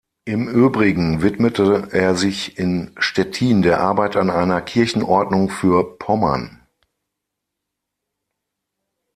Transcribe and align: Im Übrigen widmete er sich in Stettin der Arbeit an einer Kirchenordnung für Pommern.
Im 0.25 0.47
Übrigen 0.49 1.21
widmete 1.21 1.89
er 1.91 2.15
sich 2.15 2.57
in 2.57 2.95
Stettin 2.97 3.61
der 3.61 3.81
Arbeit 3.81 4.15
an 4.15 4.31
einer 4.31 4.59
Kirchenordnung 4.59 5.51
für 5.51 5.99
Pommern. 5.99 6.65